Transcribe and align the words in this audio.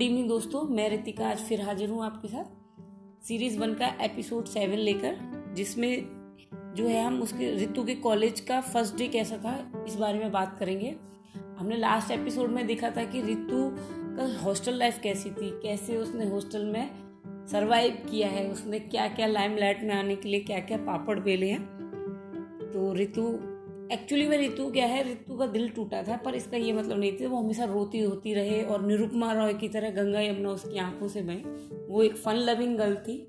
Good 0.00 0.08
evening 0.08 0.28
दोस्तों, 0.28 0.62
मैं 0.64 0.88
रितिका 0.88 1.28
आज 1.28 1.38
फिर 1.38 1.60
हाजिर 1.60 1.88
हूँ 1.90 2.04
आपके 2.04 2.28
साथ 2.28 3.24
सीरीज़ 3.24 3.58
वन 3.58 3.72
का 3.74 3.86
एपिसोड 4.00 4.44
सेवन 4.44 4.78
लेकर, 4.78 5.16
जिसमें 5.54 6.04
जो 6.76 6.86
है 6.86 7.02
हम 7.04 7.20
उसके 7.22 7.50
ऋतु 7.56 7.84
के 7.84 7.94
कॉलेज 7.94 8.40
का 8.40 8.60
फ़र्स्ट 8.60 8.96
डे 8.96 9.08
कैसा 9.08 9.36
था, 9.36 9.84
इस 9.86 9.96
बारे 9.96 10.18
में 10.18 10.32
बात 10.32 10.56
करेंगे। 10.58 10.94
हमने 11.58 11.76
लास्ट 11.76 12.10
एपिसोड 12.10 12.50
में 12.50 12.66
देखा 12.66 12.90
था 12.90 13.04
कि 13.04 13.22
ऋतु 13.22 13.60
का 14.16 14.40
हॉस्टल 14.42 14.74
लाइफ 14.74 15.00
कैसी 15.02 15.30
थी, 15.30 15.50
कैसे 15.62 15.96
उसने 15.96 16.28
हॉस्टल 16.28 16.64
में 16.64 16.90
सरवाइव 17.46 18.02
किया 18.10 18.28
है, 18.28 18.48
उसने 18.52 18.78
क्या 18.80 19.08
क्या 19.08 19.26
लाइमलाइट 19.26 19.82
में 19.82 19.94
आने 19.94 20.16
के 20.16 20.28
लिए 20.28 20.40
क्या 20.40 20.60
क्या 20.60 20.78
पापड़ 20.78 21.18
बेले 21.20 21.50
हैं। 21.50 21.62
तो 22.72 22.94
ऋतु 22.94 23.28
एक्चुअली 23.92 24.28
में 24.28 24.38
रितु 24.38 24.70
क्या 24.70 24.86
है? 24.86 25.12
ऋतु 25.12 25.36
का 25.36 25.46
दिल 25.46 25.68
टूटा 25.68 26.02
था, 26.02 26.16
पर 26.16 26.34
इसका 26.34 26.56
ये 26.56 26.72
मतलब 26.72 26.98
नहीं 26.98 27.12
था। 27.12 27.28
वो 27.28 27.36
हमेशा 27.36 27.64
रोती 27.64 27.98
होती 27.98 28.34
रहे 28.34 28.62
और 28.62 28.86
निरुपमा 28.86 29.32
रॉय 29.32 29.54
की 29.54 29.68
तरह 29.68 29.90
गंगा 29.90 30.20
यमुना 30.20 30.50
उसकी 30.50 30.78
आँखों 30.78 31.08
से 31.08 31.22
बहे। 31.22 31.36
वो 31.86 32.02
एक 32.02 32.16
फन 32.16 32.34
लविंग 32.34 32.76
गर्ल 32.76 32.96
थी। 32.96 33.28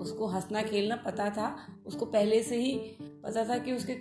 उसको 0.00 0.26
हंसना, 0.26 0.62
खेलना 0.62 0.96
पता 0.96 1.30
था। 1.30 1.56
उसको 1.86 2.06
पहले 2.06 2.42
से 2.42 2.56
ही 2.56 2.80
पता 3.00 3.48
था 3.48 3.58
कि 3.58 3.72
उसके 3.72 3.92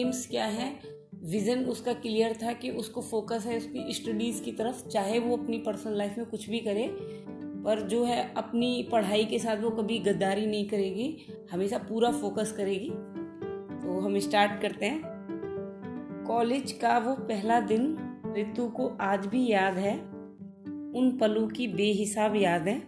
एम्स 0.00 0.26
क्या 0.26 0.44
है। 0.44 0.80
विजन 1.14 1.64
उसका 1.64 1.92
क्लियर 1.92 2.38
था 2.42 2.52
कि 2.52 2.70
उसको 2.70 3.00
फोकस 3.00 3.44
है 3.46 3.56
उसकी 3.56 3.92
स्टडीज़ 3.92 4.42
की 4.42 4.52
तरफ़, 4.52 4.88
चाहे 4.88 5.18
वो 5.18 5.36
अपनी 5.36 5.58
पर्सनल 5.58 5.98
लाइफ 5.98 6.18
में 6.18 6.26
कुछ 6.26 6.50
भी 6.50 6.58
करे। 6.58 6.88
पर 7.64 7.80
जो 7.80 8.04
है, 8.04 8.34
अपनी 8.36 8.88
पढ़ाई 8.92 9.24
के 9.24 9.38
साथ 9.38 9.62
वो 9.62 9.70
कभी 9.70 9.98
गद्दारी 9.98 10.46
नहीं 10.46 10.68
करेगी। 10.68 11.18
हमेशा 11.50 11.78
पूरा 11.78 12.10
फोकस 12.10 12.52
करेगी। 12.52 12.90
तो 13.76 14.00
हम 14.00 14.18
स्टार्ट 14.18 14.62
करते 14.62 14.86
हैं। 14.86 15.15
कॉलेज 16.26 16.72
का 16.72 16.98
वो 16.98 17.14
पहला 17.14 17.60
दिन 17.60 17.98
ऋतु 18.38 18.68
को 18.68 18.98
आज 19.00 19.26
भी 19.26 19.50
याद 19.50 19.74
है। 19.74 19.98
उन 20.96 21.18
पलों 21.20 21.48
की 21.48 21.68
बेहिसाब 21.68 22.36
यादें 22.36 22.80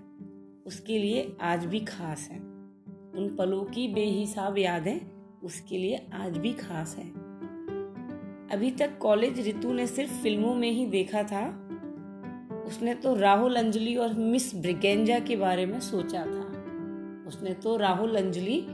उसके 0.66 0.98
लिए 0.98 1.36
आज 1.40 1.64
भी 1.64 1.80
खास 1.80 2.28
है। 2.32 2.38
उन 3.14 3.36
पलों 3.38 3.64
की 3.64 3.88
बेहिसाब 3.88 4.58
यादें 4.58 5.00
उसके 5.44 5.78
लिए 5.78 6.06
आज 6.14 6.38
भी 6.38 6.52
खास 6.52 6.96
है। 6.98 7.04
अभी 8.48 8.70
तक 8.70 8.98
कॉलेज 8.98 9.48
ऋतु 9.48 9.72
ने 9.72 9.86
सिर्फ़ 9.86 10.12
फ़िल्मों 10.12 10.54
में 10.54 10.70
ही 10.70 10.86
देखा 10.86 11.22
था। 11.22 11.68
उसने 12.66 12.94
तो 12.94 13.14
राहुल 13.14 13.56
अंजलि 13.56 13.96
और 13.96 14.12
मिस 14.12 14.54
ब्रिगेंजा 14.54 15.18
के 15.18 15.36
बारे 15.36 15.66
में 15.66 15.80
सोचा 15.80 16.20
था। 16.20 16.44
उसने 17.26 17.54
तो 17.54 17.76
राहुल 17.76 18.16
अंजलि 18.16 18.66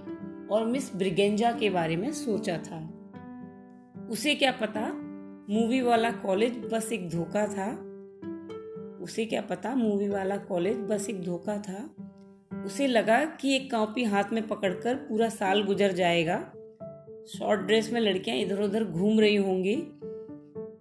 और 0.50 0.66
मिस 0.66 0.96
ब्रिगेंजा 0.96 1.52
के 1.52 1.70
बारे 1.70 1.96
में 1.96 2.12
सोचा 2.12 2.58
था। 2.58 2.93
उसे 4.10 4.34
क्या 4.34 4.52
पता? 4.52 4.92
मूवी 5.50 5.80
वाला 5.80 6.10
कॉलेज 6.10 6.58
बस 6.58 6.92
एक 6.92 7.08
धोखा 7.08 7.46
था। 7.46 7.94
उसे 9.02 9.24
क्या 9.24 9.40
पता? 9.40 9.74
मूवी 9.74 10.08
वाला 10.08 10.36
कॉलेज 10.36 10.76
बस 10.76 11.10
एक 11.10 11.22
धोखा 11.22 11.58
था। 11.58 11.94
उसे 12.64 12.86
लगा 12.86 13.24
कि 13.24 13.56
एक 13.56 13.70
कॉपी 13.70 14.04
हाथ 14.04 14.24
में 14.32 14.48
पकड़कर 14.48 14.94
पूरा 14.94 15.28
साल 15.28 15.62
गुजर 15.62 15.92
जाएगा। 15.92 16.38
शॉर्ट 17.28 17.60
ड्रेस 17.60 17.92
में 17.92 18.00
लड़कियाँ 18.00 18.36
इधर 18.36 18.60
उधर 18.60 18.84
घूम 18.84 19.20
रही 19.20 19.36
होंगी। 19.36 19.76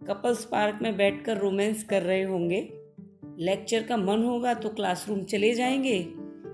कपल्स 0.08 0.46
पार्क 0.46 0.80
में 0.82 0.98
बैठकर 0.98 1.38
रोमांस 1.38 1.84
कर 1.84 2.02
रहे 2.02 2.24
होंगे। 2.24 2.70
लेक्चर 3.40 3.84
का 3.84 3.98
मन 3.98 4.24
होगा 4.24 4.54
तो 4.54 4.70
क्लासरूम 4.70 5.24
चले 5.24 5.54
जाएँगे। 5.54 6.00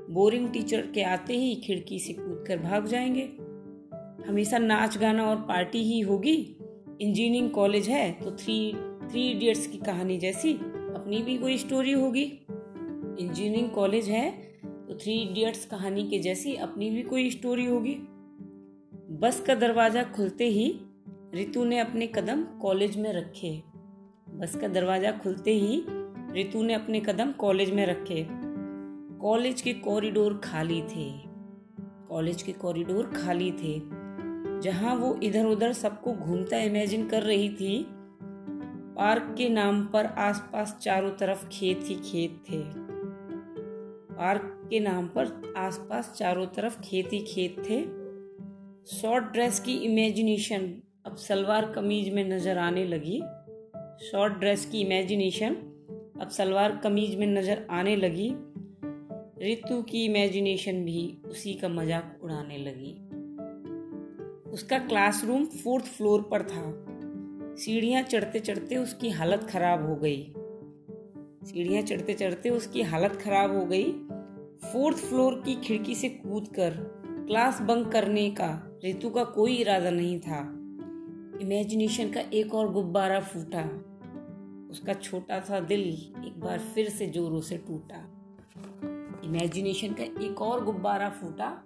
बोरिंग 0.09 0.49
टीचर 0.49 0.81
के 0.81 1.03
आते 1.03 1.33
ही 1.33 1.55
खिड़की 1.55 1.99
से 1.99 2.13
कूद 2.13 2.45
कर 2.47 2.57
भाग 2.57 2.85
जाएँगे। 2.85 3.49
हमेशा 4.29 4.57
नाच 4.57 4.97
गाना 4.97 5.25
और 5.25 5.35
पार्टी 5.35 5.83
ही 5.83 5.99
होगी। 5.99 6.55
इंजीनियरिंग 7.00 7.50
कॉलेज 7.52 7.88
है 7.89 8.11
तो 8.14 8.31
थ्री 8.31 8.55
थ्री 9.09 9.22
इडियट्स 9.31 9.67
की 9.67 9.78
कहानी 9.78 10.17
जैसी 10.17 10.53
अपनी 10.53 11.22
भी 11.22 11.38
कोई 11.38 11.58
स्टोरी 11.58 11.92
होगी। 11.92 12.23
इंजीनियरिंग 12.23 13.69
कॉलेज 13.69 14.09
है 14.09 14.30
तो 14.88 14.97
थ्री 14.97 15.14
इडियट्स 15.14 15.65
कहानी 15.65 16.04
के 16.09 16.20
जैसी 16.20 16.55
अपनी 16.58 16.89
भी 16.89 17.02
कोई 17.02 17.30
स्टोरी 17.32 17.65
होगी। 17.65 17.95
बस 19.20 19.39
का 19.48 19.55
दरवाज़ा 19.55 20.04
खुलते 20.15 20.48
ही 20.48 20.67
रितु 21.33 21.64
ने 21.64 21.80
अपने 21.80 22.08
कदम 22.08 22.43
कॉलेज 22.61 22.98
में 22.98 23.11
रखे। 23.14 23.52
बस 24.30 24.55
का 24.55 24.67
दरवाज़ा 24.67 25.11
खुलते 25.14 25.54
ही 25.54 25.83
रितु 26.33 26.64
ने 26.64 26.73
अपने 26.73 26.99
कदम 26.99 27.32
कॉलेज 27.32 27.71
में 27.71 27.86
रखे। 27.86 28.26
कॉलेज 29.21 29.61
के 29.61 29.73
कॉरिडोर 29.80 30.39
खाली 30.43 30.82
थे। 30.82 31.09
कॉलेज 32.09 32.42
के 32.42 32.52
कॉरिडोर 32.52 33.11
खाली 33.15 33.52
थे। 33.52 33.80
जहाँ 34.61 34.95
वो 34.95 35.20
इधर 35.23 35.45
उधर 35.45 35.73
सबको 35.73 36.14
घूमता 36.14 36.58
इमेजिन 36.58 37.08
कर 37.08 37.23
रही 37.23 37.49
थी, 37.49 37.86
पार्क 38.95 39.33
के 39.37 39.49
नाम 39.49 39.86
पर 39.86 40.05
आसपास 40.05 40.77
चारों 40.81 41.11
तरफ़ 41.11 41.47
खेत 41.49 41.80
ही 41.83 41.95
खेत 41.95 42.43
थे। 42.49 42.58
पार्क 44.14 44.67
के 44.70 44.80
नाम 44.80 45.08
पर 45.08 45.53
आसपास 45.58 46.14
चारों 46.17 46.45
तरफ़ 46.45 46.80
खेत 46.81 47.14
ही 47.14 47.20
खेत 47.20 47.64
थे। 47.70 47.81
शॉर्ट 48.97 49.23
ड्रेस 49.23 49.59
की 49.59 49.73
इमेजिनेशन 49.73 50.73
अब 51.05 51.15
सलवार 51.15 51.71
कमीज 51.71 52.14
में 52.14 52.23
नज़र 52.30 52.58
आने 52.58 52.86
लगी। 52.86 53.20
शॉर्ट 54.11 54.33
ड्रेस 54.33 54.65
की 54.65 54.81
इमेजिनेशन 54.81 55.55
अब 56.21 56.30
सलवार 56.30 56.76
कमीज 56.83 57.15
में 57.15 57.27
नज़र 57.27 57.65
आने 57.71 57.95
लगी। 57.95 58.30
ऋतु 59.43 59.81
की 59.81 60.05
इमेजिनेशन 60.05 60.83
भी 60.86 61.21
उसी 61.26 61.53
का 61.53 61.70
मज़ाक 61.70 62.20
उड़ाने 62.23 62.58
लगी। 62.58 63.08
उसका 64.54 64.77
क्लासरूम 64.80 65.45
फोर्थ 65.45 65.86
फ्लोर 65.86 66.21
पर 66.21 66.43
था। 66.43 66.86
सीढ़ियाँ 67.55 68.02
चढ़ते 68.04 68.39
चढ़ते 68.39 68.77
उसकी 68.77 69.10
हालत 69.10 69.43
खराब 69.43 69.89
हो 69.89 69.95
गई। 69.95 70.33
सीढ़ियाँ 71.45 71.82
चढ़ते 71.83 72.14
चढ़ते 72.14 72.49
उसकी 72.49 72.82
हालत 72.82 73.20
खराब 73.21 73.55
हो 73.55 73.65
गई। 73.65 73.92
फोर्थ 74.73 74.98
फ्लोर 74.98 75.43
की 75.45 75.55
खिड़की 75.55 75.95
से 75.95 76.09
कूदकर 76.09 76.70
क्लास 77.27 77.61
बंक 77.61 77.92
करने 77.92 78.30
का 78.32 78.80
ऋतु 78.86 79.09
का 79.09 79.23
कोई 79.23 79.55
इरादा 79.55 79.89
नहीं 79.89 80.20
था। 80.20 80.39
इमेजिनेशन 81.42 82.11
का 82.11 82.21
एक 82.33 82.54
और 82.54 82.71
गुब्बारा 82.71 83.20
फूटा। 83.20 83.64
उसका 84.71 84.93
छोटा 84.93 85.39
सा 85.39 85.59
दिल 85.59 85.82
एक 86.26 86.39
बार 86.39 86.59
फिर 86.59 86.89
से 86.89 87.08
जोरों 87.08 87.42
से 87.42 87.58
टूटा। 87.58 87.98
इमेजिनेशन 89.26 89.93
का 89.93 90.04
एक 90.04 90.42
और 90.42 90.65
गुब्बारा 90.65 91.09
फूटा। 91.09 91.64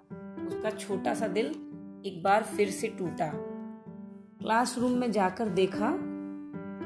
उसका 0.47 0.69
छोटा 0.69 1.13
सा 1.13 1.27
दिल 1.27 1.55
एक 2.05 2.23
बार 2.23 2.43
फिर 2.43 2.69
से 2.69 2.87
टूटा। 2.87 3.31
क्लासरूम 4.39 4.91
में 4.91 5.11
जाकर 5.11 5.49
देखा 5.49 5.91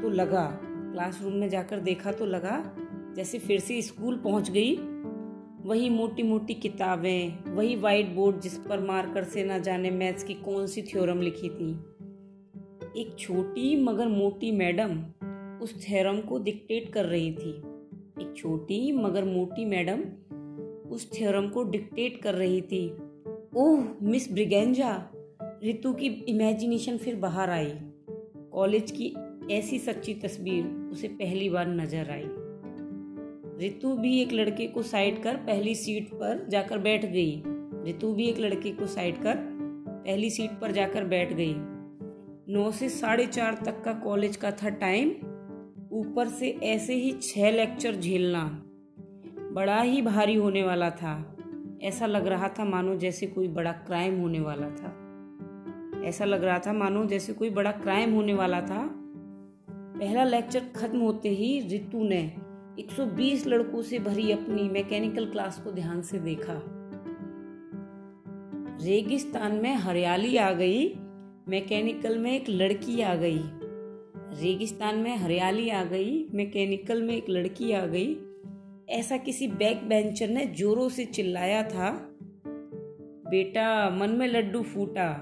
तो 0.01 0.09
लगा। 0.09 0.59
क्लासरूम 0.63 1.33
में 1.33 1.49
जाकर 1.49 1.79
देखा 1.79 2.11
तो 2.11 2.25
लगा 2.25 2.75
जैसे 3.15 3.39
फिर 3.39 3.59
से 3.59 3.81
स्कूल 3.81 4.17
पहुँच 4.17 4.51
गई। 4.51 4.75
वही 5.67 5.89
मोटी 5.89 6.23
मोटी 6.23 6.53
किताबें, 6.53 7.53
वही 7.53 7.75
वाइट 7.75 8.09
बोर्ड 8.09 8.39
जिस 8.39 8.57
पर 8.57 8.79
मार्कर 8.79 9.23
से 9.23 9.43
ना 9.43 9.57
जाने 9.57 9.91
मैथ्स 9.91 10.23
की 10.23 10.33
कौन 10.33 10.67
सी 10.67 10.81
थ्योरम 10.81 11.21
लिखी 11.21 11.49
थी। 11.49 11.71
एक 13.01 13.15
छोटी 13.19 13.83
मगर 13.83 14.07
मोटी 14.07 14.51
मैडम 14.51 15.03
उस 15.63 15.87
थ्योरम 15.87 16.21
को 16.21 16.39
डिक्टेट 16.39 16.93
कर 16.93 17.05
रही 17.05 17.31
थी। 17.31 17.57
एक 18.21 18.33
छोटी 18.37 18.91
मगर 18.91 19.25
मोटी 19.25 19.65
मैडम 19.65 19.99
उस 20.89 21.11
थ्योरम 21.17 21.49
को 21.49 21.63
डिक्टेट 21.63 22.21
कर 22.21 22.33
रही 22.33 22.61
थी। 22.61 23.06
ओह, 23.55 23.83
मिस 24.01 24.33
ब्रिगेंजा, 24.33 25.11
रितु 25.63 25.93
की 25.93 26.05
इमेजिनेशन 26.05 26.97
फिर 26.97 27.15
बाहर 27.15 27.49
आई। 27.49 27.71
कॉलेज 28.51 28.91
की 28.91 29.13
ऐसी 29.51 29.79
सच्ची 29.79 30.13
तस्वीर, 30.13 30.89
उसे 30.91 31.07
पहली 31.07 31.49
बार 31.49 31.67
नज़र 31.67 32.09
आई। 32.09 32.25
रितु 33.59 33.95
भी 33.95 34.21
एक 34.21 34.33
लड़के 34.33 34.67
को 34.67 34.81
साइड 34.81 35.23
कर 35.23 35.35
पहली 35.35 35.75
सीट 35.75 36.09
पर 36.13 36.47
जाकर 36.49 36.77
बैठ 36.77 37.05
गई। 37.05 37.43
रितु 37.85 38.13
भी 38.13 38.25
एक 38.25 38.39
लड़के 38.39 38.71
को 38.71 38.87
साइड 38.87 39.21
कर 39.21 39.35
पहली 39.89 40.29
सीट 40.29 40.51
पर 40.51 40.71
जाकर 40.71 41.03
बैठ 41.03 41.33
गई। 41.33 41.53
नौ 42.53 42.71
से 42.71 42.89
साढ़े 42.89 43.25
चार 43.25 43.61
तक 43.65 43.81
का 43.83 43.93
कॉलेज 43.93 44.35
का 44.35 44.51
था 44.51 44.69
टाइम 44.69 45.09
ऊपर 45.91 46.27
से 46.27 46.49
ऐसे 46.63 46.93
ही 46.93 47.11
छह 47.11 47.51
लेक्चर 47.51 47.95
झेलना। 47.95 48.63
बड़ा 49.53 49.81
ही 49.81 50.01
भारी 50.01 50.35
होने 50.35 50.63
वाला 50.63 50.89
था। 50.89 51.36
ऐसा 51.81 52.05
लग 52.05 52.27
रहा 52.27 52.49
था 52.49 52.65
मानो 52.65 52.95
जैसे 52.95 53.27
कोई 53.27 53.47
बड़ा 53.47 53.71
क्राइम 53.71 54.19
होने 54.19 54.39
वाला 54.39 54.69
था। 54.69 55.03
ऐसा 56.03 56.25
लग 56.25 56.43
रहा 56.43 56.59
था 56.59 56.73
मानो 56.73 57.05
जैसे 57.05 57.33
कोई 57.33 57.49
बड़ा 57.49 57.71
क्राइम 57.71 58.13
होने 58.13 58.33
वाला 58.33 58.61
था। 58.61 58.89
पहला 59.71 60.23
लेक्चर 60.23 60.59
खत्म 60.75 60.99
होते 60.99 61.29
ही 61.29 61.59
रितु 61.59 62.03
ने 62.03 62.35
120 62.79 63.47
लड़कों 63.47 63.81
से 63.81 63.99
भरी 63.99 64.31
अपनी 64.31 64.69
मैकेनिकल 64.69 65.25
क्लास 65.25 65.61
को 65.63 65.71
ध्यान 65.71 66.01
से 66.01 66.19
देखा। 66.19 66.61
रेगिस्तान 68.85 69.55
में 69.55 69.75
हरियाली 69.75 70.37
आ 70.37 70.51
गई 70.51 70.95
मैकेनिकल 71.47 72.17
में 72.17 72.31
एक 72.31 72.49
लड़की 72.49 73.01
आ 73.01 73.15
गई। 73.15 73.41
रेगिस्तान 74.41 74.95
में 74.95 75.17
हरियाली 75.17 75.69
आ 75.69 75.83
गई 75.83 76.27
मैकेनिकल 76.33 77.01
में 77.01 77.15
एक 77.15 77.25
लड़की 77.29 77.71
आ 77.71 77.85
गई। 77.85 78.26
ऐसा 78.89 79.17
किसी 79.17 79.47
बैक 79.47 79.87
बेंचर 79.87 80.27
ने 80.27 80.45
जोरों 80.45 80.89
से 80.89 81.05
चिल्लाया 81.05 81.63
था, 81.63 82.15
बेटा, 83.29 83.89
मन 83.89 84.09
में 84.09 84.27
लड्डू 84.27 84.61
फूटा। 84.61 85.13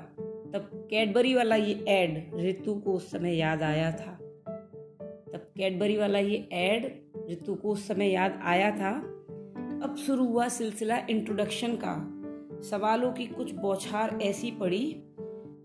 तब 0.54 0.88
कैडबरी 0.90 1.34
वाला 1.34 1.56
ये 1.56 1.86
एड 1.88 2.32
ऋतु 2.40 2.76
को 2.76 2.94
उस 2.94 3.12
समय 3.12 3.36
याद 3.36 3.64
आया 3.64 3.92
था। 3.92 4.12
तब 5.34 5.52
कैडबरी 5.58 5.98
वाला 5.98 6.20
ये 6.20 6.50
एड 6.52 7.02
ऋतु 7.32 7.56
को 7.56 7.70
उस 7.70 7.88
समय 7.88 8.12
याद 8.12 8.40
आया 8.44 8.72
था। 8.72 8.92
अब 9.84 9.96
शुरू 10.08 10.26
हुआ 10.26 10.48
सिलसिला 10.48 10.98
इंट्रोडक्शन 11.10 11.78
का। 11.84 12.12
सवालों 12.70 13.14
की 13.14 13.26
कुछ 13.26 13.52
बौछार 13.52 14.20
ऐसी 14.22 14.52
पड़ी, 14.52 15.04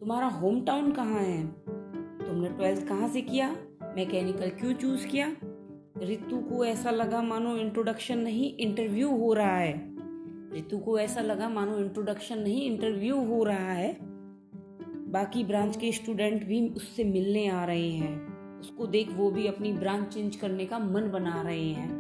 तुम्हारा 0.01 0.27
होम 0.27 0.65
टाउन 0.65 0.93
कहाँ 0.93 1.21
है? 1.21 1.47
तुमने 2.29 2.49
ट्वेल्थ 2.49 2.89
कहाँ 2.89 3.09
से 3.09 3.21
किया? 3.21 3.57
मैकेनिकल 3.97 4.49
क्यों 4.49 4.73
चूज़ 4.73 5.07
किया? 5.07 5.37
ऋतु 6.03 6.39
को 6.39 6.65
ऐसा 6.65 6.91
लगा 6.91 7.23
मानो 7.23 7.57
इंट्रोडक्शन 7.57 8.19
नहीं 8.19 8.57
इंटरव्यू 8.57 9.11
हो 9.17 9.33
रहा 9.33 9.57
है। 9.57 9.97
ऋतु 10.57 10.79
को 10.79 10.99
ऐसा 10.99 11.21
लगा 11.21 11.49
मानो 11.49 11.79
इंट्रोडक्शन 11.79 12.39
नहीं 12.39 12.63
इंटरव्यू 12.63 13.17
हो 13.17 13.45
रहा 13.45 13.73
है। 13.73 13.99
बाकी 15.11 15.45
ब्रांच 15.45 15.77
के 15.77 15.93
स्टूडेंट 15.93 16.45
भी 16.45 16.69
उससे 16.69 17.05
मिलने 17.05 17.49
आ 17.49 17.65
रहे 17.65 17.91
हैं। 17.91 18.31
उसको 18.61 18.87
देख 18.87 19.11
वो 19.11 19.31
भी 19.31 19.47
अपनी 19.47 19.73
ब्रांच 19.73 20.15
चेंज 20.15 20.37
करने 20.37 20.67
का 20.67 20.79
मन 20.79 21.11
बना 21.11 21.43
रहे 21.43 21.69
हैं। 21.69 21.91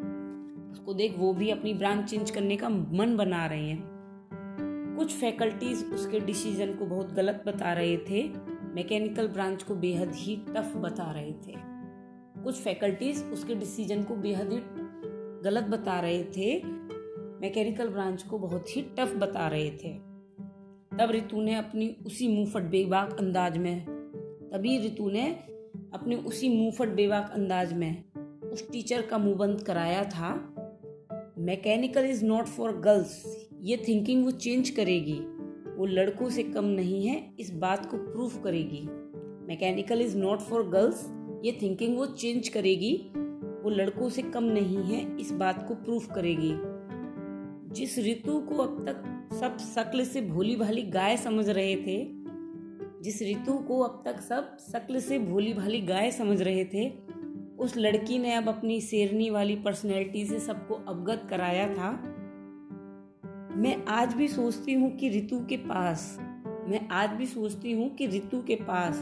उसको 0.73 0.94
देख 0.94 1.19
वो 1.19 1.32
भी 1.35 1.50
अपनी 1.50 1.75
ब्रांच 1.75 2.11
चेंज 2.11 2.31
करने 2.31 2.56
का 2.56 2.69
मन 2.69 3.17
बना 3.17 3.46
रहे 3.46 3.69
हैं। 3.69 3.85
कुछ 4.99 5.12
फैकल्टीज 5.12 5.85
उसके 5.85 6.20
डिसीज़न 6.20 6.75
को 6.75 6.87
बहुत 6.87 7.12
गलत 7.12 7.44
बता 7.46 7.73
रहे 7.73 7.96
थे। 7.96 8.29
मैकेनिकल 8.75 9.29
ब्रांच 9.29 9.62
को 9.62 9.75
बेहद 9.75 10.12
ही 10.14 10.37
टफ 10.37 10.73
बता 10.76 11.12
रहे 11.12 11.32
थे। 11.32 11.69
कुछ 12.44 12.54
फैकल्टीज 12.54 13.22
उसके 13.25 13.54
डिसीज़न 13.54 14.02
को 14.02 14.16
बेहद 14.16 14.52
ही 14.52 14.58
गलत 15.44 15.64
बता 15.64 16.00
रहे 16.00 16.22
थे। 16.25 16.62
मैकेनिकल 17.40 17.88
ब्रांच 17.88 18.22
को 18.22 18.38
बहुत 18.38 18.76
ही 18.76 18.82
टफ 18.98 19.14
बता 19.16 19.48
रहे 19.48 19.70
थे। 19.70 19.92
तब 20.98 21.10
रितु 21.10 21.40
ने 21.40 21.54
अपनी 21.54 21.96
उसी 22.06 22.28
मुंहफट 22.28 22.62
बेबाक 22.62 23.16
अंदाज 23.19 23.58
में, 23.58 23.84
तभी 24.52 24.78
रितु 24.78 25.10
ने 25.10 25.26
अपने 25.94 26.16
उसी 26.16 26.48
मुंहफट 26.48 26.88
बेबाक 26.88 27.31
अंदाज 27.34 27.72
में 27.72 28.04
उस 28.50 28.70
टीचर 28.70 29.02
का 29.02 29.19
मुँह 29.19 29.36
बंद 29.36 29.62
कराया 29.62 30.04
था। 30.04 30.32
Mechanical 31.38 32.04
is 32.04 32.25
not 32.25 32.46
for 32.46 32.76
girls 32.76 33.46
ये 33.60 33.76
थिंकिंग 33.88 34.25
वो 34.25 34.31
चेंज 34.31 34.70
करेगी। 34.70 35.19
वो 35.76 35.86
लड़कों 35.86 36.28
से 36.31 36.43
कम 36.43 36.64
नहीं 36.64 37.06
है, 37.06 37.34
इस 37.40 37.50
बात 37.50 37.90
को 37.90 37.96
प्रूफ 37.96 38.43
करेगी। 38.44 38.82
Mechanical 39.46 40.00
is 40.00 40.16
not 40.19 40.40
for 40.40 40.69
girls 40.69 41.06
ये 41.44 41.58
थिंकिंग 41.62 41.96
वो 41.98 42.06
चेंज 42.06 42.48
करेगी। 42.48 43.10
वो 43.64 43.70
लड़कों 43.70 44.08
से 44.08 44.22
कम 44.22 44.44
नहीं 44.44 44.82
है, 44.84 45.16
इस 45.20 45.32
बात 45.32 45.69
को 45.69 45.75
प्रूफ 45.75 46.08
करेगी। 46.14 46.54
जिस 47.75 47.98
ऋतु 47.98 48.38
को 48.40 48.54
अब 48.54 48.84
तक 48.87 49.02
सब 49.34 49.58
शक्ल 49.58 50.04
से 50.04 50.20
भोली 50.20 50.56
भाली 50.56 50.82
गाय 50.82 51.16
समझ 51.16 51.48
रहे 51.48 51.76
थे, 51.76 52.08
जिस 53.02 53.22
ऋतु 53.22 53.52
को 53.52 53.81
अब 53.81 54.02
तक 54.04 54.20
सब 54.20 54.56
शक्ल 54.72 55.00
से 55.00 55.19
भोली 55.19 55.52
भाली 55.54 55.81
गाय 55.81 56.10
समझ 56.10 56.42
रहे 56.42 56.64
थे, 56.64 56.88
उस 57.58 57.76
लड़की 57.76 58.19
ने 58.19 58.34
अब 58.34 58.48
अपनी 58.48 58.81
शेरनी 58.81 59.31
वाली 59.31 59.56
पर्सनैलिटी 59.56 60.26
से 60.26 60.40
सबको 60.40 60.75
अवगत 60.75 61.26
कराया 61.31 61.75
था। 61.75 61.90
मैं 63.56 63.84
आज 63.88 64.14
भी 64.14 64.28
सोचती 64.28 64.72
हूँ 64.72 64.96
कि 64.96 65.10
ऋतु 65.10 65.46
के 65.46 65.56
पास, 65.56 66.16
मैं 66.69 66.88
आज 66.88 67.10
भी 67.10 67.26
सोचती 67.26 67.72
हूँ 67.72 67.94
कि 67.94 68.06
ऋतु 68.06 68.43
के 68.43 68.54
पास, 68.54 68.96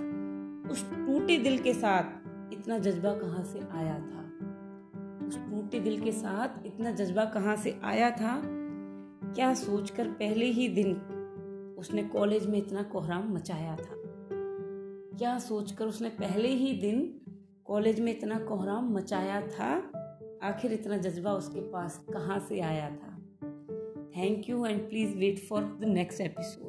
उस 0.70 0.90
टूटे 0.90 1.36
दिल 1.38 1.58
के 1.58 1.74
साथ 1.74 2.17
इतना 2.52 2.78
जज्बा 2.78 3.14
कहाँ 3.14 3.44
से 3.44 3.60
आया 3.60 3.94
था? 3.94 4.24
उस 5.26 5.38
टूटे 5.38 5.80
दिल 5.80 6.00
के 6.00 6.12
साथ 6.12 6.66
इतना 6.66 6.90
जज्बा 6.90 7.24
कहाँ 7.24 7.56
से 7.56 7.80
आया 7.84 8.10
था? 8.10 8.42
क्या 9.34 9.54
सोचकर 9.54 10.08
पहले 10.08 10.44
ही 10.44 10.68
दिन 10.68 11.14
उसने 11.78 12.02
कॉलेज 12.02 12.46
में 12.46 12.58
इतना 12.58 12.82
कोहराम 12.82 13.34
मचाया 13.34 13.76
था? 13.76 13.98
क्या 15.18 15.38
सोचकर 15.38 15.86
उसने 15.86 16.08
पहले 16.08 16.48
ही 16.48 16.80
दिन 16.80 17.20
कॉलेज 17.64 18.00
में 18.00 18.12
इतना 18.12 18.38
कोहराम 18.38 18.94
मचाया 18.94 19.40
था? 19.40 19.92
आखिर 20.42 20.72
इतना 20.72 20.96
जज्बा 20.96 21.32
उसके 21.32 21.60
पास 21.60 22.04
कहाँ 22.12 22.38
से 22.38 22.60
आया 22.60 22.90
था? 22.90 23.18
Thank 24.16 24.48
you 24.48 24.66
and 24.66 24.88
please 24.88 25.16
wait 25.16 25.38
for 25.38 25.62
the 25.62 25.84
next 25.84 26.22
episode. 26.22 26.67